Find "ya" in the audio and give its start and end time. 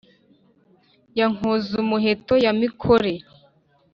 1.17-1.27, 2.43-2.51